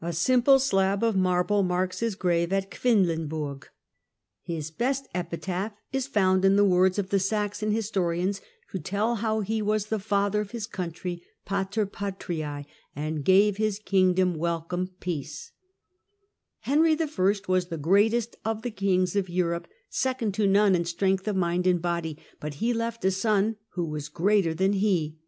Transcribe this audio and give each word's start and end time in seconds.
A 0.00 0.14
simple 0.14 0.58
slab 0.60 1.04
of 1.04 1.08
8 1.08 1.10
THE 1.18 1.24
CENTRAL 1.24 1.28
PERIOD 1.28 1.42
OF 1.42 1.58
THE 1.58 1.58
MIDDLE 1.58 1.82
AGE 1.82 2.02
is 5.94 6.06
found 6.06 6.44
in 6.46 6.56
the 6.56 6.64
words 6.64 6.98
of 6.98 7.10
the 7.10 7.18
Saxon 7.18 7.72
historians, 7.72 8.40
who 8.70 8.78
tell 8.78 9.16
how 9.16 9.40
he 9.40 9.60
was 9.60 9.88
the 9.88 9.98
father 9.98 10.40
of 10.40 10.52
his 10.52 10.66
country 10.66 11.22
{pater 11.46 11.84
patrice) 11.84 12.64
and 12.96 13.22
gave 13.26 13.58
his 13.58 13.78
kingdom 13.78 14.36
welcome 14.36 14.88
peace. 15.00 15.52
"Henry 16.60 16.96
I. 16.98 17.30
was 17.46 17.66
the 17.66 17.76
greatest 17.76 18.36
of 18.46 18.62
the 18.62 18.70
kings 18.70 19.14
of 19.14 19.28
Europe, 19.28 19.68
second 19.90 20.32
to 20.32 20.46
none 20.46 20.74
in 20.74 20.86
strength 20.86 21.28
of 21.28 21.36
mind 21.36 21.66
and 21.66 21.82
body, 21.82 22.16
but 22.40 22.54
he 22.54 22.72
left 22.72 23.04
a 23.04 23.10
son 23.10 23.56
who 23.74 23.84
was 23.90 24.08
greater 24.08 24.54
than 24.54 24.72
he." 24.72 25.18